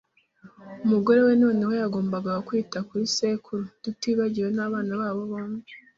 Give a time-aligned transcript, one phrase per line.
[0.85, 5.69] Umugore we noneho yagombaga kwita kuri sekuru, tutibagiwe nabana babo bombi.